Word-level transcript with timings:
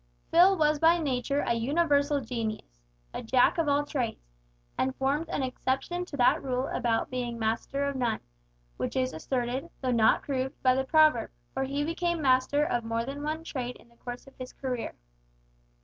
Phil 0.31 0.57
was 0.57 0.79
by 0.79 0.97
nature 0.97 1.41
a 1.41 1.53
universal 1.53 2.21
genius 2.21 2.81
a 3.13 3.21
Jack 3.21 3.59
of 3.59 3.67
all 3.67 3.85
trades 3.85 4.31
and 4.75 4.95
formed 4.95 5.29
an 5.29 5.43
exception 5.43 6.05
to 6.05 6.17
that 6.17 6.41
rule 6.43 6.65
about 6.69 7.11
being 7.11 7.37
master 7.37 7.83
of 7.87 7.95
none, 7.95 8.19
which 8.77 8.95
is 8.95 9.13
asserted, 9.13 9.69
though 9.81 9.91
not 9.91 10.23
proved, 10.23 10.59
by 10.63 10.73
the 10.73 10.83
proverb, 10.85 11.29
for 11.53 11.65
he 11.65 11.83
became 11.83 12.19
master 12.19 12.65
of 12.65 12.83
more 12.83 13.05
than 13.05 13.21
one 13.21 13.43
trade 13.43 13.75
in 13.75 13.89
the 13.89 13.95
course 13.95 14.25
of 14.25 14.33
his 14.39 14.53
career. 14.53 14.95